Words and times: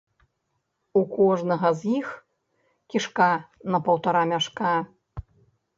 У 1.01 1.03
кожнага 1.17 1.69
з 1.81 1.91
іх 1.99 2.07
кішка 2.93 3.29
на 3.75 3.83
паўтара 3.91 4.23
мяшка. 4.35 4.75